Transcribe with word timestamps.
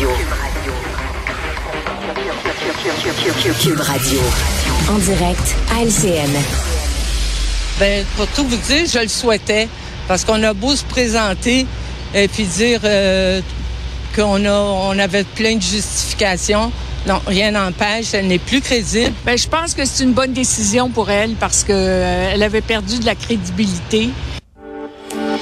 Radio. 0.00 0.72
Cube 3.60 3.80
Radio. 3.80 4.18
En 4.88 4.96
direct 4.98 5.56
à 5.70 5.82
LCN. 5.84 6.30
Ben, 7.78 8.06
pour 8.16 8.26
tout 8.28 8.46
vous 8.46 8.56
dire, 8.56 8.86
je 8.90 8.98
le 8.98 9.08
souhaitais. 9.08 9.68
Parce 10.08 10.24
qu'on 10.24 10.42
a 10.42 10.54
beau 10.54 10.74
se 10.74 10.84
présenter 10.84 11.66
et 12.14 12.28
puis 12.28 12.44
dire 12.44 12.80
euh, 12.84 13.42
qu'on 14.16 14.42
a, 14.46 14.52
on 14.52 14.98
avait 14.98 15.24
plein 15.24 15.56
de 15.56 15.62
justifications. 15.62 16.72
Non, 17.06 17.20
rien 17.26 17.50
n'empêche, 17.50 18.14
elle 18.14 18.28
n'est 18.28 18.38
plus 18.38 18.62
crédible. 18.62 19.12
Ben, 19.26 19.36
je 19.36 19.48
pense 19.48 19.74
que 19.74 19.84
c'est 19.84 20.04
une 20.04 20.14
bonne 20.14 20.32
décision 20.32 20.88
pour 20.88 21.10
elle 21.10 21.32
parce 21.34 21.62
que 21.62 21.72
euh, 21.74 22.30
elle 22.32 22.42
avait 22.42 22.62
perdu 22.62 23.00
de 23.00 23.04
la 23.04 23.16
crédibilité. 23.16 24.08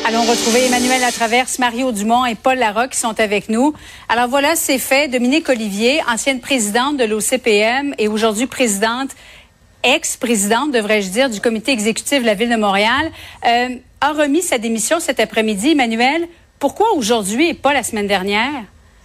Allons 0.09 0.22
retrouver 0.22 0.64
Emmanuel 0.64 1.02
Latraverse, 1.02 1.59
Mario 1.59 1.93
Dumont 1.93 2.25
et 2.25 2.34
Paul 2.34 2.57
Larocque 2.57 2.93
qui 2.93 2.98
sont 2.98 3.20
avec 3.20 3.50
nous. 3.50 3.75
Alors 4.08 4.27
voilà, 4.27 4.57
c'est 4.57 4.79
fait. 4.79 5.07
Dominique 5.07 5.50
Olivier, 5.50 6.00
ancienne 6.11 6.40
présidente 6.40 6.96
de 6.96 7.04
l'OCPM 7.04 7.94
et 7.99 8.08
aujourd'hui 8.08 8.46
présidente, 8.46 9.11
ex-présidente, 9.82 10.72
devrais-je 10.72 11.11
dire, 11.11 11.29
du 11.29 11.43
comité 11.43 11.72
exécutif 11.72 12.22
de 12.22 12.25
la 12.25 12.32
Ville 12.32 12.49
de 12.49 12.57
Montréal, 12.57 13.13
euh, 13.46 13.76
a 14.00 14.13
remis 14.14 14.40
sa 14.40 14.57
démission 14.57 14.99
cet 14.99 15.21
après-midi. 15.21 15.72
Emmanuel, 15.72 16.27
pourquoi 16.58 16.94
aujourd'hui 16.94 17.50
et 17.50 17.54
pas 17.54 17.75
la 17.75 17.82
semaine 17.82 18.07
dernière? 18.07 18.64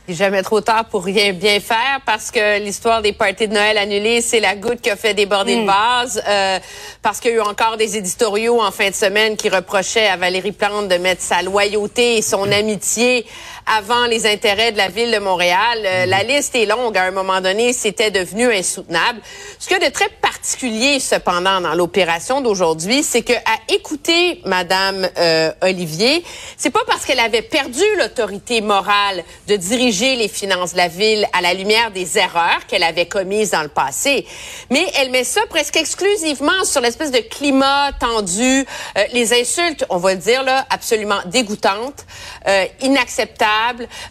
Jamais 0.10 0.44
trop 0.44 0.60
tard 0.60 0.84
pour 0.92 1.06
rien 1.06 1.32
bien 1.32 1.62
faire 1.62 2.02
parce 2.06 2.30
que 2.30 2.60
l'histoire 2.60 3.02
des 3.02 3.14
parties 3.14 3.48
de 3.48 3.54
Noël 3.54 3.78
annulées, 3.78 4.20
c'est 4.20 4.42
la 4.42 4.54
goutte 4.54 4.82
qui 4.82 4.90
a 4.90 4.98
fait 4.98 5.14
déborder 5.14 5.56
le 5.56 5.62
Mm. 5.62 5.66
vase. 5.66 6.22
Euh, 6.28 6.60
parce 7.02 7.22
qu'il 7.22 7.32
y 7.32 7.34
a 7.36 7.38
eu 7.38 7.40
encore 7.40 7.78
des 7.78 7.96
éditoriaux 7.96 8.62
en 8.62 8.72
fin 8.72 8.90
de 8.90 8.96
semaine 8.96 9.38
qui 9.38 9.48
reprochaient 9.48 10.08
à 10.08 10.18
Valérie 10.18 10.52
Plante 10.52 10.90
de 10.90 10.96
mettre 10.98 11.22
sa 11.22 11.42
loyauté 11.42 12.18
et 12.18 12.22
son 12.22 12.52
amitié 12.52 13.26
avant 13.66 14.06
les 14.06 14.26
intérêts 14.26 14.72
de 14.72 14.78
la 14.78 14.90
ville 14.90 15.12
de 15.12 15.20
Montréal. 15.20 15.80
Euh, 15.86 16.06
La 16.06 16.24
liste 16.24 16.56
est 16.56 16.66
longue. 16.66 16.98
À 16.98 17.04
un 17.04 17.12
moment 17.12 17.42
donné, 17.42 17.74
c'était 17.74 18.12
devenu 18.12 18.52
insoutenable. 18.54 19.20
Ce 19.60 19.74
a 19.74 19.80
de 19.80 19.92
très 19.92 20.10
particulier, 20.10 21.00
cependant, 21.00 21.62
dans 21.62 21.74
l'opération 21.74 22.42
d'aujourd'hui, 22.42 23.04
c'est 23.04 23.22
que 23.22 23.34
à 23.34 23.74
écouter 23.74 24.42
Madame 24.46 25.10
euh, 25.18 25.52
Olivier, 25.62 26.24
c'est 26.58 26.70
pas 26.70 26.84
parce 26.86 27.06
qu'elle 27.06 27.20
avait 27.20 27.42
perdu 27.42 27.84
l'autorité 27.98 28.62
morale 28.62 29.24
de 29.48 29.56
diriger 29.56 30.16
les 30.16 30.28
finances 30.28 30.74
de 30.74 30.78
la 30.78 30.88
ville 30.88 31.28
à 31.34 31.42
la 31.42 31.54
lumière 31.54 31.92
des 31.92 32.18
erreurs 32.18 32.66
qu'elle 32.68 32.84
avait 32.84 33.06
commises 33.06 33.52
dans 33.52 33.62
le 33.62 33.70
passé, 33.70 34.26
mais 34.70 34.86
elle 35.00 35.12
met 35.12 35.24
ça 35.24 35.42
presque 35.50 35.78
exclusivement 35.78 36.64
sur 36.66 36.82
l'espèce 36.82 37.12
de 37.12 37.20
climat 37.20 37.92
tendu, 38.00 38.66
euh, 38.98 39.04
les 39.14 39.34
insultes, 39.34 39.86
on 39.90 39.98
va 39.98 40.14
le 40.14 40.20
dire 40.20 40.44
là, 40.44 40.66
absolument 40.70 41.20
dégoûtantes, 41.26 42.06
euh, 42.48 42.66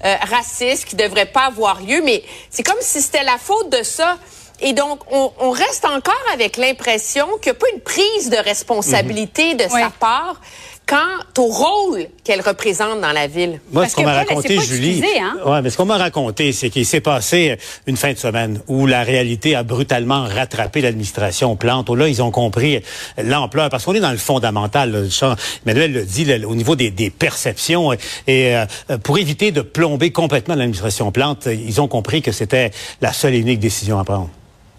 euh, 0.04 0.14
racistes, 0.22 0.84
qui 0.86 0.96
devraient 0.96 1.26
pas 1.26 1.46
avoir 1.46 1.80
lieu, 1.80 2.00
mais 2.02 2.22
c'est 2.50 2.62
comme 2.62 2.80
si 2.80 3.00
c'était 3.00 3.24
la 3.24 3.38
faute 3.38 3.70
de 3.70 3.82
ça. 3.82 4.18
Et 4.60 4.74
donc, 4.74 5.00
on, 5.10 5.32
on 5.40 5.50
reste 5.50 5.84
encore 5.84 6.24
avec 6.32 6.56
l'impression 6.56 7.26
qu'il 7.38 7.50
n'y 7.52 7.56
a 7.56 7.60
pas 7.60 7.66
une 7.74 7.80
prise 7.80 8.30
de 8.30 8.36
responsabilité 8.36 9.54
de 9.54 9.68
sa 9.68 9.90
part 9.90 10.40
quant 10.86 11.42
au 11.42 11.46
rôle 11.46 12.06
qu'elle 12.24 12.40
représente 12.40 13.00
dans 13.00 13.12
la 13.12 13.26
ville. 13.26 13.60
Moi, 13.72 13.82
Parce 13.82 13.92
ce 13.92 13.96
qu'on 13.96 14.02
m'a 14.04 14.12
raconté, 14.14 14.58
Julie, 14.60 14.98
excusée, 14.98 15.20
hein? 15.20 15.36
ouais, 15.46 15.62
mais 15.62 15.70
ce 15.70 15.76
qu'on 15.76 15.86
m'a 15.86 15.96
raconté, 15.96 16.52
c'est 16.52 16.70
qu'il 16.70 16.84
s'est 16.84 17.00
passé 17.00 17.56
une 17.86 17.96
fin 17.96 18.12
de 18.12 18.18
semaine 18.18 18.60
où 18.68 18.86
la 18.86 19.02
réalité 19.02 19.54
a 19.54 19.62
brutalement 19.62 20.24
rattrapé 20.24 20.80
l'administration 20.80 21.56
Plante. 21.56 21.88
Où 21.88 21.94
là, 21.94 22.08
ils 22.08 22.22
ont 22.22 22.30
compris 22.30 22.80
l'ampleur, 23.16 23.70
parce 23.70 23.84
qu'on 23.84 23.94
est 23.94 24.00
dans 24.00 24.10
le 24.10 24.18
fondamental. 24.18 24.90
là. 24.92 25.08
Jean- 25.08 25.36
Emmanuel 25.64 25.92
le 25.92 26.04
dit, 26.04 26.24
là, 26.24 26.36
au 26.46 26.54
niveau 26.54 26.76
des, 26.76 26.90
des 26.90 27.10
perceptions. 27.10 27.92
Et 28.26 28.56
euh, 28.56 28.66
pour 29.02 29.18
éviter 29.18 29.50
de 29.52 29.60
plomber 29.62 30.10
complètement 30.10 30.54
l'administration 30.54 31.10
Plante, 31.12 31.46
ils 31.46 31.80
ont 31.80 31.88
compris 31.88 32.22
que 32.22 32.32
c'était 32.32 32.70
la 33.00 33.12
seule 33.12 33.34
et 33.34 33.38
unique 33.38 33.60
décision 33.60 33.98
à 33.98 34.04
prendre. 34.04 34.28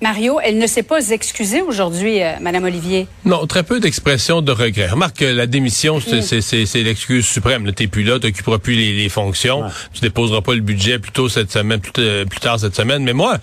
Mario, 0.03 0.37
elle 0.43 0.57
ne 0.57 0.67
s'est 0.67 0.83
pas 0.83 1.09
excusée 1.11 1.61
aujourd'hui, 1.61 2.21
euh, 2.21 2.33
Madame 2.41 2.65
Olivier. 2.65 3.07
Non, 3.23 3.47
très 3.47 3.63
peu 3.63 3.79
d'expressions 3.79 4.41
de 4.41 4.51
regret. 4.51 4.87
Remarque 4.89 5.19
que 5.19 5.25
la 5.25 5.47
démission, 5.47 6.01
c'est 6.01 6.21
c'est- 6.21 6.41
c'est- 6.41 6.65
c'est 6.65 6.83
l'excuse 6.83 7.25
suprême. 7.25 7.71
T'es 7.71 7.87
plus 7.87 8.03
là, 8.03 8.19
t'occuperas 8.19 8.57
plus 8.57 8.75
les, 8.75 8.91
les 8.97 9.07
fonctions, 9.07 9.63
tu 9.93 10.01
déposeras 10.01 10.41
pas 10.41 10.55
le 10.55 10.59
budget 10.59 10.99
plus 10.99 11.13
tôt 11.13 11.29
cette 11.29 11.53
semaine, 11.53 11.79
plus, 11.79 11.93
t- 11.93 12.25
plus 12.29 12.41
tard 12.41 12.59
cette 12.59 12.75
semaine. 12.75 13.01
Mais 13.05 13.13
moi, 13.13 13.37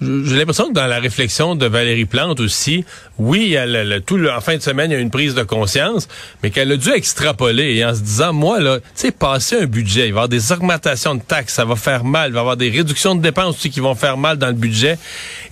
j'ai 0.00 0.36
l'impression 0.36 0.68
que 0.68 0.72
dans 0.72 0.86
la 0.86 0.98
réflexion 0.98 1.54
de 1.56 1.66
Valérie 1.66 2.06
Plante 2.06 2.40
aussi, 2.40 2.86
oui, 3.18 3.54
elle, 3.54 4.02
tout 4.06 4.16
le, 4.16 4.32
en 4.32 4.40
fin 4.40 4.56
de 4.56 4.62
semaine, 4.62 4.90
il 4.90 4.94
y 4.94 4.96
a 4.96 5.00
une 5.00 5.10
prise 5.10 5.34
de 5.34 5.42
conscience, 5.42 6.08
mais 6.42 6.50
qu'elle 6.50 6.70
a 6.70 6.76
dû 6.76 6.90
extrapoler 6.90 7.74
et 7.74 7.84
en 7.84 7.94
se 7.94 8.00
disant, 8.00 8.32
moi, 8.32 8.60
là, 8.60 8.78
tu 8.78 8.84
sais, 8.94 9.10
passer 9.10 9.56
un 9.56 9.66
budget, 9.66 10.02
il 10.02 10.02
va 10.02 10.06
y 10.06 10.10
avoir 10.10 10.28
des 10.28 10.52
augmentations 10.52 11.14
de 11.14 11.22
taxes, 11.22 11.54
ça 11.54 11.64
va 11.64 11.76
faire 11.76 12.04
mal, 12.04 12.30
il 12.30 12.34
va 12.34 12.38
y 12.38 12.40
avoir 12.40 12.56
des 12.56 12.70
réductions 12.70 13.14
de 13.14 13.20
dépenses 13.20 13.56
aussi 13.56 13.70
qui 13.70 13.80
vont 13.80 13.94
faire 13.94 14.16
mal 14.16 14.38
dans 14.38 14.46
le 14.46 14.52
budget. 14.52 14.98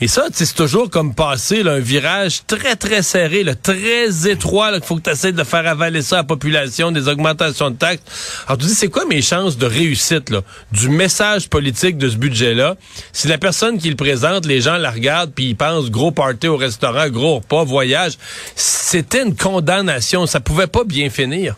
Et 0.00 0.09
ça, 0.09 0.26
c'est 0.32 0.55
toujours 0.55 0.91
comme 0.91 1.15
passer 1.15 1.62
un 1.66 1.78
virage 1.78 2.43
très, 2.47 2.76
très 2.76 3.03
serré, 3.03 3.43
là, 3.43 3.55
très 3.55 4.28
étroit, 4.28 4.72
qu'il 4.72 4.84
faut 4.84 4.97
que 4.97 5.03
tu 5.03 5.10
essaies 5.10 5.32
de 5.32 5.44
faire 5.44 5.66
avaler 5.66 6.03
ça 6.03 6.16
à 6.16 6.19
la 6.21 6.25
population, 6.25 6.93
des 6.93 7.09
augmentations 7.09 7.71
de 7.71 7.76
taxes. 7.76 8.03
Alors, 8.47 8.59
tu 8.59 8.66
dis, 8.66 8.75
c'est 8.75 8.88
quoi 8.88 9.05
mes 9.06 9.22
chances 9.22 9.59
de 9.59 9.66
réussite, 9.66 10.31
là, 10.31 10.43
du 10.72 10.88
message 10.88 11.49
politique 11.49 11.99
de 11.99 12.09
ce 12.09 12.16
budget-là? 12.16 12.76
Si 13.12 13.26
la 13.26 13.38
personne 13.38 13.78
qui 13.78 13.88
le 13.88 13.97
présente, 13.97 14.47
les 14.47 14.60
gens 14.60 14.76
la 14.76 14.91
regardent, 14.91 15.32
puis 15.32 15.47
ils 15.47 15.56
pensent 15.56 15.91
gros 15.91 16.12
party 16.12 16.49
au 16.49 16.56
restaurant, 16.56 17.09
gros 17.09 17.37
repas, 17.37 17.56
voyage, 17.65 18.19
c'était 18.55 19.22
une 19.22 19.37
condamnation. 19.37 20.27
Ça 20.27 20.41
pouvait 20.41 20.67
pas 20.67 20.84
bien 20.84 21.11
finir. 21.11 21.56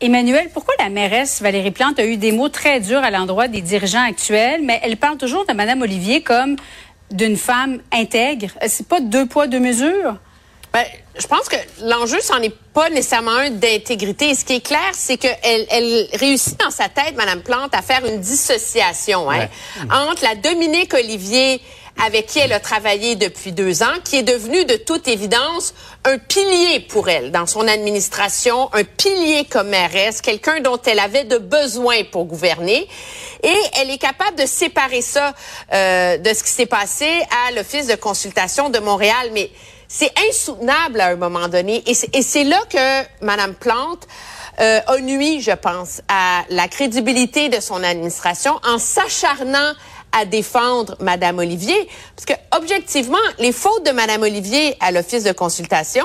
Emmanuel, 0.00 0.48
pourquoi 0.52 0.74
la 0.78 0.88
mairesse 0.88 1.42
Valérie 1.42 1.72
Plante 1.72 1.98
a 1.98 2.06
eu 2.06 2.16
des 2.16 2.32
mots 2.32 2.48
très 2.48 2.80
durs 2.80 3.04
à 3.04 3.10
l'endroit 3.10 3.48
des 3.48 3.60
dirigeants 3.60 4.02
actuels, 4.02 4.62
mais 4.64 4.80
elle 4.82 4.96
parle 4.96 5.18
toujours 5.18 5.44
de 5.46 5.52
Madame 5.52 5.82
Olivier 5.82 6.22
comme 6.22 6.56
d'une 7.10 7.36
femme 7.36 7.80
intègre? 7.92 8.48
C'est 8.66 8.88
pas 8.88 9.00
deux 9.00 9.26
poids, 9.26 9.46
deux 9.46 9.60
mesures? 9.60 10.16
Ben, 10.72 10.84
je 11.18 11.26
pense 11.26 11.48
que 11.48 11.56
l'enjeu, 11.82 12.18
c'en 12.22 12.40
est 12.40 12.54
pas 12.72 12.88
nécessairement 12.90 13.32
un 13.32 13.50
d'intégrité. 13.50 14.34
Ce 14.34 14.44
qui 14.44 14.54
est 14.54 14.64
clair, 14.64 14.90
c'est 14.92 15.16
qu'elle 15.16 15.66
elle 15.68 16.06
réussit 16.14 16.58
dans 16.60 16.70
sa 16.70 16.88
tête, 16.88 17.16
Madame 17.16 17.42
Plante, 17.42 17.74
à 17.74 17.82
faire 17.82 18.06
une 18.06 18.20
dissociation 18.20 19.30
hein, 19.30 19.48
entre 19.90 20.22
la 20.22 20.36
Dominique 20.36 20.94
Olivier 20.94 21.60
avec 22.04 22.26
qui 22.26 22.38
elle 22.38 22.52
a 22.52 22.60
travaillé 22.60 23.16
depuis 23.16 23.52
deux 23.52 23.82
ans, 23.82 23.94
qui 24.04 24.16
est 24.16 24.22
devenue 24.22 24.64
de 24.64 24.76
toute 24.76 25.06
évidence 25.08 25.74
un 26.04 26.16
pilier 26.18 26.80
pour 26.80 27.08
elle 27.08 27.30
dans 27.30 27.46
son 27.46 27.66
administration, 27.68 28.70
un 28.72 28.84
pilier 28.84 29.44
comme 29.44 29.68
mairesse, 29.68 30.20
quelqu'un 30.22 30.60
dont 30.60 30.80
elle 30.86 30.98
avait 30.98 31.24
de 31.24 31.38
besoin 31.38 32.04
pour 32.10 32.24
gouverner. 32.24 32.88
Et 33.42 33.56
elle 33.78 33.90
est 33.90 33.98
capable 33.98 34.36
de 34.38 34.46
séparer 34.46 35.02
ça 35.02 35.34
euh, 35.72 36.16
de 36.16 36.32
ce 36.32 36.42
qui 36.42 36.50
s'est 36.50 36.66
passé 36.66 37.06
à 37.46 37.52
l'Office 37.52 37.86
de 37.86 37.96
consultation 37.96 38.70
de 38.70 38.78
Montréal. 38.78 39.30
Mais 39.32 39.50
c'est 39.88 40.12
insoutenable 40.28 41.00
à 41.00 41.08
un 41.08 41.16
moment 41.16 41.48
donné. 41.48 41.82
Et 41.86 41.94
c'est- 42.22 42.44
là 42.44 42.60
que 42.70 43.24
Mme 43.24 43.54
Plante 43.54 44.06
euh, 44.60 44.80
a 44.86 44.98
nuit, 45.00 45.40
je 45.40 45.52
pense, 45.52 46.00
à 46.08 46.42
la 46.50 46.68
crédibilité 46.68 47.48
de 47.48 47.60
son 47.60 47.82
administration 47.82 48.58
en 48.66 48.78
s'acharnant 48.78 49.72
à 50.12 50.24
défendre 50.24 50.96
Mme 51.00 51.38
Olivier. 51.38 51.88
Parce 52.16 52.26
que, 52.26 52.56
objectivement, 52.56 53.18
les 53.38 53.52
fautes 53.52 53.84
de 53.86 53.92
Mme 53.92 54.22
Olivier 54.22 54.76
à 54.80 54.92
l'Office 54.92 55.24
de 55.24 55.32
consultation, 55.32 56.04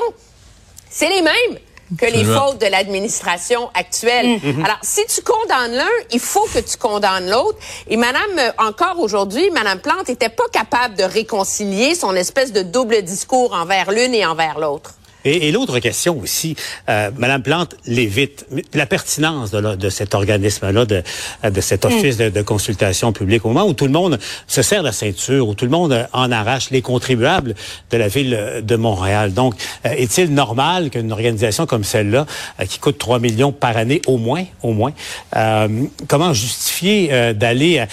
c'est 0.90 1.10
les 1.10 1.22
mêmes 1.22 1.60
que 2.00 2.06
les 2.06 2.24
fautes 2.24 2.60
de 2.60 2.66
l'administration 2.66 3.70
actuelle. 3.74 4.40
Alors, 4.64 4.80
si 4.82 5.06
tu 5.06 5.22
condamnes 5.22 5.74
l'un, 5.74 5.90
il 6.12 6.20
faut 6.20 6.46
que 6.54 6.60
tu 6.60 6.78
condamnes 6.78 7.30
l'autre. 7.30 7.60
Et 7.88 7.98
Madame, 7.98 8.40
euh, 8.40 8.52
encore 8.58 9.00
aujourd'hui, 9.00 9.50
Madame 9.52 9.80
Plante 9.80 10.10
était 10.10 10.30
pas 10.30 10.48
capable 10.52 10.96
de 10.96 11.04
réconcilier 11.04 11.94
son 11.96 12.16
espèce 12.16 12.52
de 12.52 12.64
double 12.64 13.04
discours 13.04 13.54
envers 13.54 13.92
l'une 13.92 14.14
et 14.14 14.26
envers 14.26 14.60
l'autre. 14.60 14.96
Et, 15.26 15.48
et 15.48 15.52
l'autre 15.52 15.80
question 15.80 16.20
aussi, 16.20 16.56
euh, 16.88 17.10
Madame 17.18 17.42
Plante 17.44 17.76
l'évite, 17.86 18.46
la 18.74 18.86
pertinence 18.86 19.52
de, 19.52 19.58
la- 19.58 19.76
de 19.76 19.90
cet 19.90 20.14
organisme-là, 20.16 20.86
de, 20.86 21.04
de 21.44 21.62
cet 21.62 21.84
office 21.86 22.18
de, 22.18 22.30
de 22.30 22.42
consultation 22.42 23.12
publique, 23.12 23.44
au 23.46 23.50
moment 23.50 23.66
où 23.68 23.74
tout 23.74 23.86
le 23.86 23.92
monde 23.92 24.20
se 24.48 24.62
serre 24.62 24.84
la 24.84 24.92
ceinture, 24.92 25.48
où 25.48 25.56
tout 25.56 25.66
le 25.66 25.72
monde 25.72 26.08
en 26.14 26.32
arrache 26.32 26.70
les 26.70 26.82
contribuables 26.82 27.56
de 27.92 27.98
la 27.98 28.08
ville 28.08 28.62
de 28.64 28.76
Montréal. 28.76 29.34
Donc, 29.34 29.56
euh, 29.86 29.90
est-il 29.98 30.34
normal 30.34 30.90
qu'une 30.92 31.12
organisation 31.12 31.66
comme 31.66 31.84
celle-là, 31.84 32.26
euh, 32.62 32.66
qui 32.66 32.80
coûte 32.80 32.98
3 32.98 33.20
millions 33.20 33.52
par 33.52 33.76
année 33.78 34.02
au 34.06 34.18
moins, 34.18 34.46
au 34.62 34.74
moins, 34.74 34.94
euh, 35.36 35.68
comment 36.08 36.34
justifier 36.34 37.10
euh, 37.12 37.34
d'aller 37.34 37.80
à, 37.80 37.88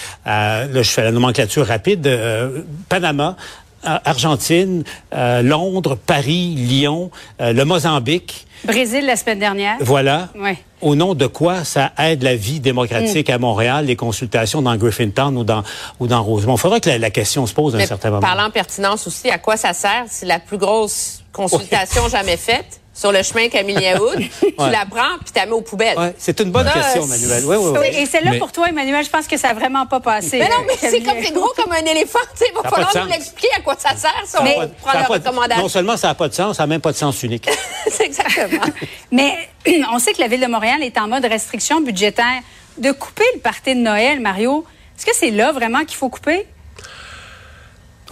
à- 0.61 0.67
là, 0.67 0.83
je 0.83 0.91
fais 0.91 1.03
la 1.03 1.13
nomenclature 1.13 1.67
rapide, 1.67 2.07
euh, 2.07 2.61
Panama, 2.89 3.37
euh, 3.39 3.62
Argentine, 3.83 4.85
euh, 5.15 5.43
Londres, 5.43 5.97
Paris, 5.97 6.55
Lyon, 6.57 7.11
euh, 7.41 7.53
le 7.53 7.65
Mozambique. 7.65 8.47
Brésil 8.65 9.07
la 9.07 9.17
semaine 9.17 9.41
dernière. 9.41 9.77
Voilà. 9.81 10.29
Ouais. 10.39 10.57
Au 10.81 10.95
nom 10.95 11.15
de 11.15 11.27
quoi 11.27 11.65
ça 11.65 11.93
aide 11.99 12.23
la 12.23 12.37
vie 12.37 12.61
démocratique 12.61 13.29
à 13.31 13.39
Montréal, 13.39 13.87
les 13.87 13.97
consultations 13.97 14.63
dans 14.63 14.77
Griffintown 14.77 15.37
ou 15.37 15.45
dans 15.45 15.63
ou 15.99 16.07
dans 16.07 16.23
Rosemont? 16.23 16.55
Il 16.55 16.61
faudrait 16.61 16.81
que 16.81 16.91
la, 16.91 16.99
la 16.99 17.11
question 17.11 17.47
se 17.47 17.55
pose 17.55 17.75
à 17.75 17.79
un 17.79 17.87
certain 17.87 18.11
moment. 18.11 18.21
Parlant 18.21 18.51
pertinence 18.51 19.07
aussi, 19.07 19.31
à 19.31 19.39
quoi 19.39 19.57
ça 19.57 19.73
sert? 19.73 20.05
C'est 20.09 20.27
la 20.27 20.39
plus 20.39 20.59
grosse 20.59 21.23
consultation 21.33 22.09
jamais 22.09 22.37
faite 22.37 22.82
sur 23.03 23.11
le 23.11 23.21
chemin 23.25 23.49
Camille 23.49 23.95
Wood, 23.99 24.21
tu 24.41 24.71
la 24.71 24.87
prends 24.87 25.19
puis 25.25 25.33
tu 25.33 25.41
la 25.41 25.47
mets 25.47 25.53
aux 25.53 25.61
poubelles. 25.61 25.99
Ouais, 25.99 26.15
c'est 26.19 26.39
une 26.39 26.53
bonne 26.53 26.69
Ça, 26.69 26.73
question, 26.73 27.03
c'est- 27.05 27.27
Manuel. 27.27 27.45
Oui, 27.45 27.57
oui, 27.59 27.71
oui. 27.73 27.79
Oui, 27.81 28.01
et 28.01 28.07
celle-là, 28.07 28.31
Mais- 28.31 28.39
pour 28.39 28.53
toi, 28.53 28.69
Emmanuel, 28.69 29.05
je 29.05 29.11
pense 29.11 29.27
que 29.27 29.37
ça 29.37 29.49
n'a 29.49 29.55
vraiment 29.55 29.87
pas 29.87 29.99
passé. 29.99 30.39
Mais 30.39 30.49
non, 30.49 30.63
mais 30.65 30.75
euh, 30.75 30.77
c'est 30.89 31.03
comme 31.03 31.17
c'est 31.21 31.33
gros 31.33 31.53
comme 31.57 31.73
un 31.73 31.85
éléphant. 31.85 32.21
Tu 32.33 32.45
sais, 32.45 32.53
il 32.53 32.55
va 32.63 32.71
falloir 32.71 33.05
nous 33.05 33.11
l'expliquer 33.11 33.49
à 33.57 33.61
quoi 33.61 33.75
ça 33.77 33.97
sert 33.97 34.15
si 34.25 34.37
on 34.39 34.69
prend 34.81 35.13
recommandation. 35.13 35.63
Non 35.65 35.69
seulement 35.69 35.97
ça 35.97 36.09
n'a 36.09 36.15
pas 36.15 36.29
de 36.29 36.35
sens, 36.35 36.59
ça 36.59 36.63
n'a 36.63 36.69
même 36.69 36.81
pas 36.81 36.93
de 36.93 36.97
sens 36.97 37.21
unique. 37.25 37.49
c'est 37.91 38.05
exactement. 38.05 38.63
Mais 39.11 39.37
on 39.93 39.99
sait 39.99 40.13
que 40.13 40.21
la 40.21 40.29
Ville 40.29 40.41
de 40.41 40.47
Montréal 40.47 40.85
est 40.85 40.97
en 40.97 41.09
mode 41.09 41.25
restriction 41.25 41.81
budgétaire. 41.81 42.41
De 42.79 42.93
couper 42.93 43.25
le 43.35 43.41
party 43.41 43.75
de 43.75 43.81
Noël, 43.81 44.21
Mario, 44.21 44.65
est-ce 44.97 45.05
que 45.05 45.15
c'est 45.15 45.31
là 45.31 45.51
vraiment 45.51 45.81
qu'il 45.81 45.97
faut 45.97 46.09
couper? 46.09 46.47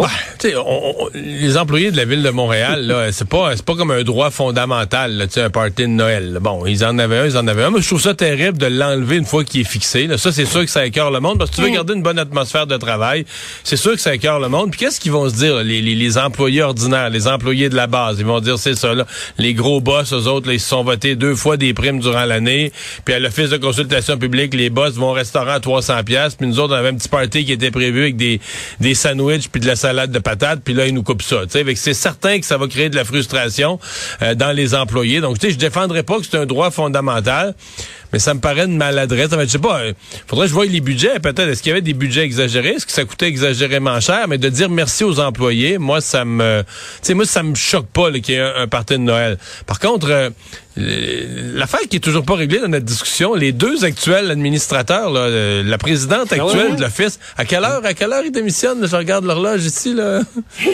Ouais, 0.00 0.06
sais, 0.38 0.56
on- 0.56 1.02
on- 1.05 1.08
les 1.14 1.56
employés 1.56 1.91
de 1.91 1.97
la 1.97 2.05
ville 2.05 2.23
de 2.23 2.31
Montréal, 2.31 2.87
là, 2.87 3.12
c'est 3.12 3.29
pas, 3.29 3.52
c'est 3.56 3.64
pas 3.64 3.75
comme 3.75 3.91
un 3.91 4.02
droit 4.02 4.31
fondamental, 4.31 5.17
là, 5.17 5.26
tu 5.26 5.35
sais, 5.35 5.43
un 5.43 5.50
party 5.50 5.82
de 5.82 5.87
Noël. 5.88 6.32
là. 6.35 6.41
Bon, 6.41 6.64
ils 6.67 6.85
en 6.85 6.99
avaient 6.99 7.19
un, 7.19 7.26
ils 7.26 7.37
en 7.37 7.47
avaient 7.47 7.64
un. 7.64 7.70
Moi, 7.70 7.81
je 7.81 7.87
trouve 7.87 8.00
ça 8.00 8.14
terrible 8.14 8.56
de 8.58 8.67
l'enlever 8.67 9.17
une 9.17 9.25
fois 9.26 9.44
qu'il 9.44 9.61
est 9.61 9.64
fixé. 9.64 10.06
Là. 10.06 10.17
Ça, 10.19 10.32
c'est 10.32 10.47
sûr 10.47 10.61
que 10.64 10.70
ça 10.70 10.87
écœure 10.87 11.11
le 11.11 11.20
monde 11.20 11.38
parce 11.38 11.50
que 11.50 11.56
tu 11.56 11.62
veux 11.62 11.69
garder 11.70 11.93
une 11.94 12.02
bonne 12.02 12.19
atmosphère 12.19 12.67
de 12.67 12.76
travail. 12.79 13.25
C'est 13.62 13.76
sûr 13.76 13.93
que 13.93 14.00
ça 14.00 14.14
écœure 14.14 14.41
le 14.41 14.49
monde. 14.49 14.70
Puis 14.70 14.81
qu'est-ce 14.81 14.99
qu'ils 15.00 15.12
vont 15.12 15.29
se 15.29 15.35
dire, 15.35 15.56
les, 15.62 15.82
les, 15.82 15.94
les 15.94 16.19
employés 16.19 16.62
ordinaires, 16.62 17.11
les 17.11 17.29
employés 17.29 17.69
de 17.69 17.76
la 17.76 17.87
base? 17.87 18.17
Ils 18.19 18.25
vont 18.26 18.41
dire, 18.41 18.58
c'est 18.58 18.75
ça, 18.75 18.94
là. 18.94 19.06
Les 19.37 19.52
gros 19.52 19.81
boss, 19.82 20.12
eux 20.14 20.26
autres, 20.29 20.47
là, 20.49 20.55
ils 20.55 20.61
se 20.61 20.69
sont 20.69 20.82
votés 20.85 21.14
deux 21.14 21.35
fois 21.35 21.56
des 21.58 21.75
primes 21.75 22.00
durant 22.00 22.25
l'année. 22.25 22.73
Puis 23.05 23.12
à 23.14 23.19
l'office 23.19 23.50
de 23.50 23.58
consultation 23.58 24.17
publique, 24.17 24.55
les 24.55 24.70
boss 24.70 24.94
vont 24.94 25.11
au 25.11 25.12
restaurant 25.12 25.50
à 25.52 25.61
300 25.61 26.02
pièces. 26.05 26.35
Puis 26.37 26.47
nous 26.47 26.58
autres, 26.58 26.73
on 26.75 26.79
avait 26.79 26.88
un 26.88 26.94
petit 26.94 27.08
party 27.08 27.44
qui 27.44 27.52
était 27.52 27.70
prévu 27.70 28.00
avec 28.02 28.17
des, 28.17 28.41
des 28.81 28.94
sandwichs 28.94 29.49
puis 29.50 29.61
de 29.61 29.67
la 29.67 29.76
salade 29.76 29.89
de 29.92 30.19
patates. 30.19 30.60
Puis 30.64 30.75
là, 30.75 30.87
ils 30.87 30.94
nous 30.94 31.02
coupent 31.02 31.22
ça. 31.22 31.42
C'est 31.48 31.94
certain 31.94 32.38
que 32.38 32.46
ça 32.46 32.56
va 32.56 32.66
créer 32.66 32.88
de 32.88 32.96
la 32.96 33.04
frustration 33.04 33.78
euh, 34.22 34.34
dans 34.34 34.52
les 34.52 34.75
employés. 34.75 35.20
Donc, 35.20 35.37
je 35.42 35.56
défendrai 35.56 36.02
pas 36.02 36.19
que 36.19 36.26
c'est 36.31 36.38
un 36.38 36.46
droit 36.46 36.70
fondamental, 36.70 37.54
mais 38.12 38.19
ça 38.19 38.34
me 38.34 38.40
paraît 38.40 38.64
une 38.64 38.76
maladresse. 38.76 39.31
Je 39.31 39.46
sais 39.46 39.58
pas, 39.58 39.81
euh, 39.81 39.92
faudrait 40.26 40.46
que 40.46 40.50
je 40.50 40.54
voie 40.54 40.66
les 40.66 40.81
budgets. 40.81 41.19
Peut-être, 41.20 41.48
est-ce 41.48 41.62
qu'il 41.62 41.70
y 41.70 41.72
avait 41.72 41.81
des 41.81 41.94
budgets 41.94 42.22
exagérés? 42.22 42.70
Est-ce 42.70 42.87
que 42.87 42.92
ça 42.92 43.04
coûtait 43.04 43.28
exagérément 43.28 44.00
cher? 44.00 44.26
Mais 44.28 44.38
de 44.38 44.48
dire 44.48 44.69
merci 44.69 45.04
aux 45.04 45.20
employés, 45.20 45.78
moi, 45.78 46.00
ça 46.00 46.25
me, 46.25 46.62
tu 46.62 46.66
sais, 47.02 47.14
moi, 47.14 47.25
ça 47.25 47.42
me 47.42 47.54
choque 47.54 47.87
pas 47.88 48.10
qu'il 48.12 48.34
y 48.34 48.38
ait 48.38 48.40
un, 48.40 48.54
un 48.62 48.66
de 48.66 48.96
Noël. 48.96 49.38
Par 49.66 49.78
contre, 49.78 50.10
euh, 50.10 50.31
l'affaire 50.76 51.81
qui 51.88 51.96
est 51.96 52.00
toujours 52.00 52.25
pas 52.25 52.34
réglée 52.34 52.61
dans 52.61 52.69
notre 52.69 52.84
discussion, 52.84 53.34
les 53.34 53.52
deux 53.52 53.84
actuels 53.84 54.31
administrateurs, 54.31 55.11
là, 55.11 55.28
la 55.62 55.78
présidente 55.78 56.32
actuelle 56.32 56.40
Ah 56.40 56.56
ouais, 56.56 56.70
ouais. 56.70 56.76
de 56.76 56.81
l'office, 56.82 57.19
à 57.37 57.44
quelle 57.44 57.64
heure, 57.64 57.84
à 57.84 57.94
quelle 57.94 58.12
heure 58.12 58.22
ils 58.25 58.31
démissionnent? 58.32 58.87
Je 58.87 58.96
regarde 58.96 59.25
l'horloge 59.25 59.64
ici, 59.64 59.94
là. 59.94 60.20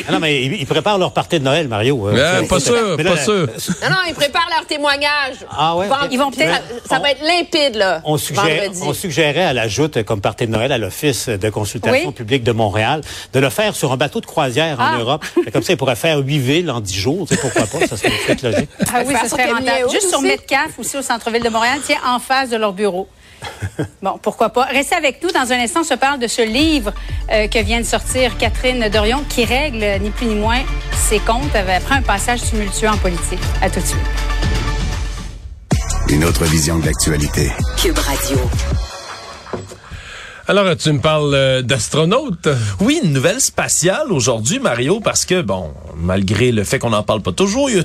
Ah 0.08 0.12
non, 0.12 0.18
mais 0.20 0.42
ils, 0.44 0.66
préparent 0.66 0.98
leur 0.98 1.12
party 1.12 1.38
de 1.40 1.44
Noël, 1.44 1.68
Mario. 1.68 2.08
Euh, 2.08 2.40
c'est- 2.40 2.48
pas 2.48 2.60
sûr, 2.60 2.96
là, 2.96 3.04
pas 3.04 3.16
sûr. 3.16 3.46
Non, 3.82 3.90
non, 3.90 3.96
ils 4.08 4.14
préparent 4.14 4.48
leur 4.56 4.66
témoignage. 4.66 5.36
Ah 5.50 5.76
ouais? 5.76 5.86
Ils 6.10 6.18
vont 6.18 6.30
peut-être- 6.30 6.62
Ça, 6.84 6.96
ça 6.96 6.98
va 7.00 7.10
être 7.10 7.22
limpide, 7.22 7.76
là, 7.76 8.00
On, 8.04 8.16
suggère, 8.18 8.70
on 8.82 8.92
suggérait 8.92 9.44
à 9.44 9.52
la 9.52 9.68
joute 9.68 10.02
comme 10.04 10.20
party 10.20 10.46
de 10.46 10.52
Noël 10.52 10.72
à 10.72 10.78
l'Office 10.78 11.28
de 11.28 11.50
consultation 11.50 12.08
Oui. 12.08 12.12
publique 12.14 12.44
de 12.44 12.52
Montréal 12.52 13.00
de 13.32 13.40
le 13.40 13.50
faire 13.50 13.74
sur 13.74 13.92
un 13.92 13.96
bateau 13.96 14.20
de 14.20 14.26
croisière 14.26 14.78
en 14.80 14.84
Ah. 14.94 14.98
Europe. 15.00 15.24
Comme 15.52 15.62
ça, 15.62 15.72
ils 15.72 15.76
pourraient 15.76 15.96
faire 15.96 16.18
huit 16.18 16.38
villes 16.38 16.70
en 16.70 16.80
dix 16.80 16.94
jours. 16.98 17.26
Tu 17.28 17.34
sais, 17.34 17.40
pourquoi 17.40 17.66
pas? 17.66 17.86
Ça 17.86 17.96
serait 17.96 18.10
une 18.28 18.50
logique. 18.50 18.68
Ah 18.92 19.02
oui, 19.06 19.14
sur 19.18 19.28
serait 19.30 19.50
rentable. 19.50 19.85
Juste 19.90 20.10
sur. 20.10 20.20
Metcalf, 20.20 20.78
aussi 20.78 20.96
au 20.96 21.02
centre-ville 21.02 21.42
de 21.42 21.48
Montréal, 21.48 21.80
tiens, 21.84 21.98
en 22.06 22.18
face 22.18 22.50
de 22.50 22.56
leur 22.56 22.72
bureau. 22.72 23.08
Bon, 24.02 24.18
pourquoi 24.22 24.50
pas? 24.50 24.64
Restez 24.64 24.94
avec 24.94 25.22
nous. 25.22 25.30
Dans 25.30 25.52
un 25.52 25.58
instant, 25.58 25.80
on 25.80 25.84
se 25.84 25.94
parle 25.94 26.18
de 26.18 26.26
ce 26.26 26.42
livre 26.42 26.92
euh, 27.30 27.48
que 27.48 27.58
vient 27.58 27.80
de 27.80 27.84
sortir 27.86 28.36
Catherine 28.38 28.88
Dorion, 28.88 29.24
qui 29.28 29.44
règle, 29.44 29.82
euh, 29.82 29.98
ni 29.98 30.10
plus 30.10 30.26
ni 30.26 30.34
moins, 30.34 30.60
ses 30.92 31.18
comptes 31.18 31.54
après 31.54 31.96
un 31.96 32.02
passage 32.02 32.42
tumultueux 32.42 32.88
en 32.88 32.96
politique. 32.96 33.40
À 33.62 33.70
tout 33.70 33.80
de 33.80 33.86
suite. 33.86 34.00
Une 36.08 36.24
autre 36.24 36.44
vision 36.44 36.78
de 36.78 36.86
l'actualité. 36.86 37.50
Cube 37.76 37.98
Radio. 37.98 38.38
Alors, 40.48 40.76
tu 40.76 40.92
me 40.92 41.00
parles 41.00 41.34
euh, 41.34 41.62
d'astronautes? 41.62 42.48
Oui, 42.80 43.00
une 43.02 43.12
nouvelle 43.12 43.40
spatiale 43.40 44.12
aujourd'hui, 44.12 44.60
Mario, 44.60 45.00
parce 45.00 45.24
que, 45.24 45.42
bon, 45.42 45.72
malgré 45.96 46.52
le 46.52 46.62
fait 46.62 46.78
qu'on 46.78 46.90
n'en 46.90 47.02
parle 47.02 47.22
pas 47.22 47.32
toujours, 47.32 47.68
il 47.68 47.78
y 47.78 47.80
a 47.80 47.84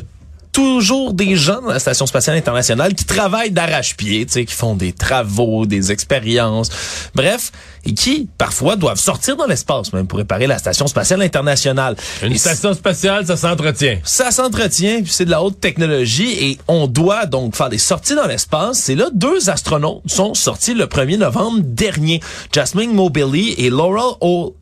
toujours 0.51 1.13
des 1.13 1.35
gens 1.35 1.61
dans 1.61 1.69
la 1.69 1.79
Station 1.79 2.05
spatiale 2.05 2.35
internationale 2.37 2.93
qui 2.93 3.05
travaillent 3.05 3.51
d'arrache-pied, 3.51 4.25
tu 4.25 4.33
sais, 4.33 4.45
qui 4.45 4.53
font 4.53 4.75
des 4.75 4.91
travaux, 4.93 5.65
des 5.65 5.91
expériences, 5.91 6.69
bref, 7.15 7.51
et 7.85 7.93
qui, 7.93 8.27
parfois, 8.37 8.75
doivent 8.75 8.99
sortir 8.99 9.35
dans 9.37 9.45
l'espace, 9.47 9.91
même 9.93 10.07
pour 10.07 10.19
réparer 10.19 10.47
la 10.47 10.57
Station 10.57 10.87
spatiale 10.87 11.21
internationale. 11.21 11.95
Une 12.21 12.33
Et 12.33 12.37
station 12.37 12.73
spatiale, 12.73 13.25
ça 13.25 13.37
s'entretient. 13.37 13.99
ça 14.03 14.31
s'entretient, 14.31 15.01
puis 15.01 15.11
c'est 15.11 15.25
de 15.25 15.31
la 15.31 15.41
haute 15.41 15.59
technologie 15.59 16.31
et 16.45 16.57
on 16.67 16.87
doit 16.87 17.25
donc 17.25 17.55
faire 17.55 17.69
des 17.69 17.77
sorties 17.77 18.15
dans 18.15 18.27
l'espace. 18.27 18.77
C'est 18.79 18.95
là 18.95 19.09
deux 19.13 19.49
astronautes 19.49 20.01
sont 20.05 20.33
sortis 20.33 20.73
le 20.73 20.85
1er 20.85 21.17
novembre 21.17 21.59
dernier. 21.63 22.19
Jasmine 22.53 22.93
Mobiley 22.93 23.55
et 23.57 23.69
Laurel 23.69 24.15
O- 24.21 24.55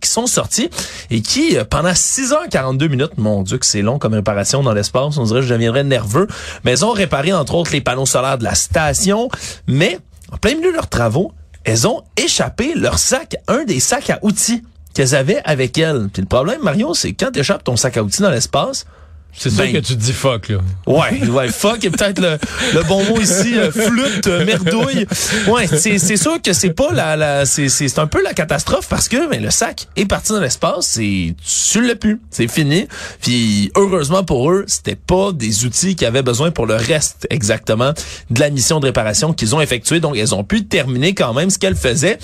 Qui 0.00 0.08
sont 0.08 0.26
sortis 0.26 0.70
et 1.10 1.20
qui, 1.20 1.56
euh, 1.56 1.64
pendant 1.64 1.90
6h42 1.90 2.88
minutes, 2.88 3.18
mon 3.18 3.42
Dieu 3.42 3.58
que 3.58 3.66
c'est 3.66 3.82
long 3.82 3.98
comme 3.98 4.14
réparation 4.14 4.62
dans 4.62 4.72
l'espace, 4.72 5.16
on 5.18 5.24
dirait 5.24 5.40
que 5.40 5.46
je 5.46 5.54
deviendrais 5.54 5.84
nerveux, 5.84 6.26
mais 6.64 6.72
ils 6.72 6.84
ont 6.84 6.92
réparé 6.92 7.32
entre 7.32 7.54
autres 7.54 7.72
les 7.72 7.80
panneaux 7.80 8.06
solaires 8.06 8.38
de 8.38 8.44
la 8.44 8.54
station, 8.54 9.28
mais 9.66 9.98
en 10.32 10.36
plein 10.36 10.54
milieu 10.54 10.70
de 10.70 10.76
leurs 10.76 10.88
travaux, 10.88 11.32
elles 11.64 11.86
ont 11.86 12.02
échappé 12.16 12.74
leur 12.74 12.98
sac, 12.98 13.36
un 13.46 13.64
des 13.64 13.80
sacs 13.80 14.10
à 14.10 14.18
outils 14.22 14.62
qu'elles 14.94 15.14
avaient 15.14 15.40
avec 15.44 15.76
elles. 15.78 16.08
Puis 16.12 16.22
le 16.22 16.28
problème, 16.28 16.62
Mario, 16.62 16.94
c'est 16.94 17.12
quand 17.12 17.30
tu 17.32 17.42
ton 17.64 17.76
sac 17.76 17.96
à 17.96 18.02
outils 18.02 18.22
dans 18.22 18.30
l'espace, 18.30 18.86
C'est 19.32 19.50
sûr 19.50 19.58
Ben- 19.64 19.72
que 19.72 19.78
tu 19.78 19.94
te 19.94 20.00
dis 20.00 20.12
fuck, 20.12 20.48
là. 20.48 20.58
Ouais, 20.86 21.24
ouais, 21.28 21.48
fuck 21.48 21.84
est 21.84 21.90
peut-être 21.90 22.18
le, 22.20 22.38
le 22.74 22.82
bon 22.84 23.04
mot 23.04 23.20
ici, 23.20 23.56
euh, 23.56 23.70
flûte, 23.70 24.26
euh, 24.26 24.44
merdouille. 24.44 25.06
Ouais, 25.46 25.68
c'est 25.68 25.98
c'est 25.98 26.16
sûr 26.16 26.42
que 26.42 26.52
c'est 26.52 26.70
pas 26.72 26.92
la, 26.92 27.14
la 27.16 27.46
c'est 27.46 27.68
c'est 27.68 27.86
c'est 27.88 28.00
un 28.00 28.08
peu 28.08 28.20
la 28.22 28.34
catastrophe 28.34 28.88
parce 28.88 29.08
que 29.08 29.28
ben, 29.30 29.40
le 29.40 29.50
sac 29.50 29.86
est 29.94 30.06
parti 30.06 30.32
dans 30.32 30.40
l'espace, 30.40 30.86
c'est 30.88 31.36
tu 31.70 31.86
l'as 31.86 31.94
plus, 31.94 32.20
c'est 32.30 32.48
fini. 32.48 32.88
Puis 33.22 33.70
heureusement 33.76 34.24
pour 34.24 34.50
eux, 34.50 34.64
c'était 34.66 34.96
pas 34.96 35.30
des 35.32 35.64
outils 35.64 35.94
qu'ils 35.94 36.08
avaient 36.08 36.22
besoin 36.22 36.50
pour 36.50 36.66
le 36.66 36.74
reste 36.74 37.28
exactement 37.30 37.92
de 38.30 38.40
la 38.40 38.50
mission 38.50 38.80
de 38.80 38.86
réparation 38.86 39.32
qu'ils 39.32 39.54
ont 39.54 39.60
effectuée, 39.60 40.00
donc 40.00 40.16
elles 40.16 40.34
ont 40.34 40.42
pu 40.44 40.64
terminer 40.66 41.14
quand 41.14 41.32
même 41.32 41.50
ce 41.50 41.58
qu'elles 41.60 41.76
faisaient. 41.76 42.18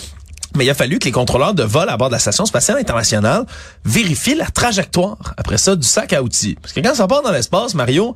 Mais 0.56 0.64
il 0.64 0.70
a 0.70 0.74
fallu 0.74 0.98
que 0.98 1.04
les 1.04 1.12
contrôleurs 1.12 1.54
de 1.54 1.64
vol 1.64 1.88
à 1.88 1.96
bord 1.96 2.08
de 2.08 2.14
la 2.14 2.18
Station 2.18 2.46
spatiale 2.46 2.78
internationale 2.78 3.44
vérifient 3.84 4.36
la 4.36 4.46
trajectoire, 4.46 5.34
après 5.36 5.58
ça, 5.58 5.74
du 5.74 5.86
sac 5.86 6.12
à 6.12 6.22
outils. 6.22 6.56
Parce 6.60 6.72
que 6.72 6.80
quand 6.80 6.94
ça 6.94 7.08
part 7.08 7.22
dans 7.22 7.32
l'espace, 7.32 7.74
Mario, 7.74 8.14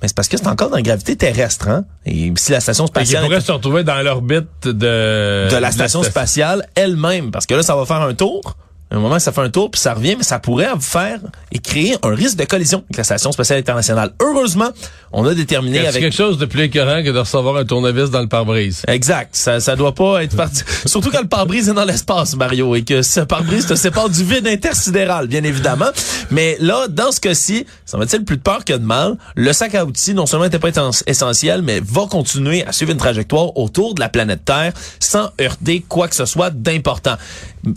ben 0.00 0.08
c'est 0.08 0.16
parce 0.16 0.28
que 0.28 0.36
c'est 0.36 0.46
encore 0.46 0.70
dans 0.70 0.76
la 0.76 0.82
gravité 0.82 1.14
terrestre. 1.16 1.68
Hein? 1.68 1.84
Et 2.06 2.32
si 2.36 2.52
la 2.52 2.60
Station 2.60 2.84
Ils 2.84 2.88
spatiale 2.88 3.24
pourraient 3.24 3.40
se 3.40 3.52
retrouver 3.52 3.84
dans 3.84 4.00
l'orbite 4.02 4.66
de... 4.66 5.48
de 5.50 5.56
la 5.56 5.70
station 5.72 6.02
spatiale 6.02 6.66
elle-même, 6.74 7.30
parce 7.30 7.46
que 7.46 7.54
là, 7.54 7.62
ça 7.62 7.76
va 7.76 7.84
faire 7.84 8.00
un 8.00 8.14
tour. 8.14 8.56
Un 8.90 9.00
moment, 9.00 9.18
ça 9.18 9.32
fait 9.32 9.40
un 9.40 9.50
tour, 9.50 9.70
puis 9.70 9.80
ça 9.80 9.94
revient, 9.94 10.14
mais 10.16 10.24
ça 10.24 10.38
pourrait 10.38 10.68
faire 10.80 11.18
et 11.50 11.58
créer 11.58 11.96
un 12.02 12.14
risque 12.14 12.36
de 12.36 12.44
collision 12.44 12.84
avec 12.84 12.98
la 12.98 13.04
Station 13.04 13.32
spatiale 13.32 13.58
internationale. 13.58 14.12
Heureusement, 14.22 14.68
on 15.10 15.26
a 15.26 15.34
déterminé 15.34 15.80
C'est 15.80 15.86
avec... 15.88 16.02
quelque 16.02 16.16
chose 16.16 16.38
de 16.38 16.46
plus 16.46 16.64
écœurant 16.64 17.02
que 17.02 17.10
de 17.10 17.18
recevoir 17.18 17.56
un 17.56 17.64
tournevis 17.64 18.10
dans 18.10 18.20
le 18.20 18.28
pare-brise? 18.28 18.82
Exact. 18.86 19.34
Ça, 19.34 19.58
ça 19.58 19.74
doit 19.74 19.94
pas 19.94 20.22
être 20.22 20.36
parti. 20.36 20.62
Surtout 20.86 21.10
quand 21.10 21.22
le 21.22 21.28
pare-brise 21.28 21.68
est 21.68 21.74
dans 21.74 21.84
l'espace, 21.84 22.36
Mario, 22.36 22.74
et 22.76 22.84
que 22.84 23.02
ce 23.02 23.20
pare-brise 23.20 23.66
te 23.66 23.74
sépare 23.74 24.10
du 24.10 24.22
vide 24.22 24.46
intersidéral, 24.46 25.26
bien 25.26 25.42
évidemment. 25.42 25.90
Mais 26.30 26.56
là, 26.60 26.86
dans 26.88 27.10
ce 27.10 27.20
cas-ci, 27.20 27.66
ça 27.84 27.96
va 27.96 28.04
être 28.04 28.24
plus 28.24 28.36
de 28.36 28.42
peur 28.42 28.64
que 28.64 28.74
de 28.74 28.84
mal? 28.84 29.16
Le 29.34 29.52
sac 29.52 29.74
à 29.74 29.84
outils, 29.84 30.14
non 30.14 30.26
seulement 30.26 30.44
n'était 30.44 30.58
pas 30.58 30.70
essentiel, 31.06 31.62
mais 31.62 31.80
va 31.80 32.06
continuer 32.08 32.64
à 32.66 32.72
suivre 32.72 32.92
une 32.92 32.98
trajectoire 32.98 33.56
autour 33.56 33.94
de 33.94 34.00
la 34.00 34.08
planète 34.08 34.44
Terre 34.44 34.72
sans 35.00 35.30
heurter 35.40 35.84
quoi 35.88 36.08
que 36.08 36.14
ce 36.14 36.26
soit 36.26 36.50
d'important. 36.50 37.16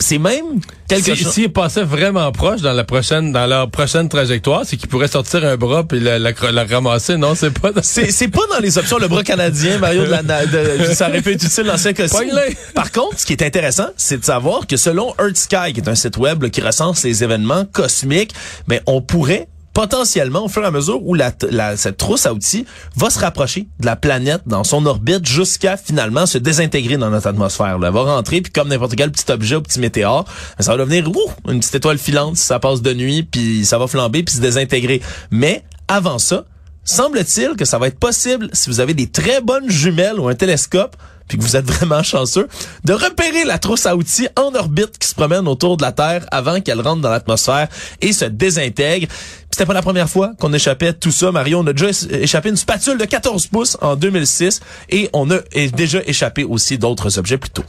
C'est 0.00 0.18
même 0.18 0.60
quelque 0.88 1.14
Si- 1.16 1.24
chose... 1.24 1.32
S'ils 1.32 1.52
passaient 1.52 1.84
vraiment 1.84 2.30
proche 2.32 2.60
dans 2.60 2.72
la 2.72 2.84
prochaine, 2.84 3.32
dans 3.32 3.46
leur 3.46 3.70
prochaine 3.70 4.08
trajectoire, 4.08 4.62
c'est 4.64 4.76
qu'ils 4.76 4.88
pourraient 4.88 5.08
sortir 5.08 5.44
un 5.44 5.56
bras 5.56 5.84
puis 5.84 6.00
la, 6.00 6.18
la, 6.18 6.32
la 6.52 6.64
ramasser. 6.64 7.16
Non, 7.16 7.34
c'est 7.34 7.50
pas. 7.50 7.72
dans- 7.72 7.82
C'est, 7.82 8.28
pas 8.28 8.42
dans 8.50 8.58
les 8.60 8.78
options 8.78 8.98
le 8.98 9.08
bras 9.08 9.22
canadien, 9.22 9.78
Mario, 9.78 10.04
de 10.04 10.10
la, 10.10 10.22
de- 10.46 10.94
ça 10.94 11.08
aurait 11.08 11.22
pu 11.22 11.32
être 11.32 11.44
utile 11.44 11.64
dans 11.64 11.76
ce 11.78 11.88
cas-ci. 11.90 12.14
Pogne-les. 12.16 12.56
Par 12.74 12.92
contre, 12.92 13.18
ce 13.18 13.26
qui 13.26 13.32
est 13.32 13.42
intéressant, 13.42 13.88
c'est 13.96 14.18
de 14.18 14.24
savoir 14.24 14.66
que 14.66 14.76
selon 14.76 15.14
Earth 15.20 15.36
Sky, 15.36 15.72
qui 15.74 15.80
est 15.80 15.88
un 15.88 15.94
site 15.94 16.16
web 16.16 16.42
là, 16.42 16.50
qui 16.50 16.60
recense 16.60 17.02
les 17.04 17.24
événements 17.24 17.64
cosmiques, 17.72 18.34
mais 18.66 18.82
on 18.86 19.00
pourrait 19.00 19.48
potentiellement, 19.74 20.44
au 20.44 20.48
fur 20.48 20.62
et 20.62 20.66
à 20.66 20.70
mesure 20.70 21.04
où 21.06 21.14
la, 21.14 21.32
cette 21.76 21.96
trousse 21.96 22.26
à 22.26 22.34
outils 22.34 22.66
va 22.96 23.10
se 23.10 23.18
rapprocher 23.18 23.68
de 23.80 23.86
la 23.86 23.96
planète 23.96 24.42
dans 24.46 24.64
son 24.64 24.86
orbite 24.86 25.26
jusqu'à 25.26 25.76
finalement 25.76 26.26
se 26.26 26.38
désintégrer 26.38 26.96
dans 26.96 27.10
notre 27.10 27.28
atmosphère. 27.28 27.78
Elle 27.82 27.92
va 27.92 28.02
rentrer, 28.02 28.40
puis 28.40 28.52
comme 28.52 28.68
n'importe 28.68 28.96
quel 28.96 29.12
petit 29.12 29.30
objet 29.30 29.56
ou 29.56 29.62
petit 29.62 29.80
météore, 29.80 30.24
ça 30.58 30.72
va 30.72 30.78
devenir 30.78 31.08
ouh, 31.08 31.30
une 31.50 31.60
petite 31.60 31.76
étoile 31.76 31.98
filante 31.98 32.36
ça 32.36 32.58
passe 32.58 32.82
de 32.82 32.92
nuit, 32.94 33.22
puis 33.22 33.64
ça 33.64 33.78
va 33.78 33.86
flamber, 33.86 34.22
puis 34.22 34.34
se 34.34 34.40
désintégrer. 34.40 35.00
Mais 35.30 35.64
avant 35.86 36.18
ça, 36.18 36.44
semble-t-il 36.84 37.56
que 37.56 37.64
ça 37.64 37.78
va 37.78 37.88
être 37.88 37.98
possible, 37.98 38.48
si 38.52 38.70
vous 38.70 38.80
avez 38.80 38.94
des 38.94 39.08
très 39.08 39.40
bonnes 39.40 39.70
jumelles 39.70 40.18
ou 40.18 40.28
un 40.28 40.34
télescope, 40.34 40.96
puis 41.28 41.38
que 41.38 41.42
vous 41.42 41.56
êtes 41.56 41.66
vraiment 41.66 42.02
chanceux, 42.02 42.48
de 42.84 42.92
repérer 42.92 43.44
la 43.44 43.58
trousse 43.58 43.86
à 43.86 43.94
outils 43.94 44.28
en 44.36 44.54
orbite 44.54 44.98
qui 44.98 45.06
se 45.06 45.14
promène 45.14 45.46
autour 45.46 45.76
de 45.76 45.82
la 45.82 45.92
Terre 45.92 46.26
avant 46.30 46.60
qu'elle 46.60 46.80
rentre 46.80 47.02
dans 47.02 47.10
l'atmosphère 47.10 47.68
et 48.00 48.12
se 48.12 48.24
désintègre. 48.24 49.06
C'était 49.50 49.66
pas 49.66 49.74
la 49.74 49.82
première 49.82 50.08
fois 50.08 50.32
qu'on 50.38 50.52
échappait 50.52 50.88
à 50.88 50.92
tout 50.92 51.10
ça, 51.10 51.32
Mario. 51.32 51.58
On 51.58 51.66
a 51.66 51.72
déjà 51.72 51.90
échappé 52.10 52.48
une 52.48 52.56
spatule 52.56 52.98
de 52.98 53.04
14 53.04 53.46
pouces 53.48 53.76
en 53.80 53.96
2006 53.96 54.60
et 54.90 55.10
on 55.12 55.30
a 55.30 55.38
déjà 55.74 56.00
échappé 56.06 56.44
aussi 56.44 56.78
d'autres 56.78 57.18
objets 57.18 57.38
plus 57.38 57.50
tôt. 57.50 57.64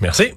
Merci. 0.00 0.32